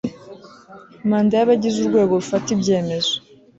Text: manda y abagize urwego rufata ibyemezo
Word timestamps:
manda 1.09 1.33
y 1.39 1.43
abagize 1.45 1.77
urwego 1.81 2.11
rufata 2.19 2.47
ibyemezo 2.55 3.13